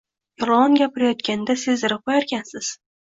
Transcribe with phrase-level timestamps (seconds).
[0.43, 2.71] Yolg`on gapirayotganda sezdirib qo`yarkansiz